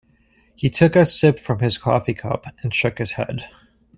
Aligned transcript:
He 0.55 0.71
took 0.71 0.95
a 0.95 1.05
sip 1.05 1.39
from 1.39 1.59
his 1.59 1.77
coffee 1.77 2.15
cup 2.15 2.47
and 2.63 2.73
shook 2.73 2.97
his 2.97 3.11
head. 3.11 3.45